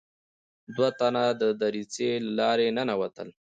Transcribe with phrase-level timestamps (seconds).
[0.75, 3.29] دوه تنه د دريڅې له لارې ننوتل.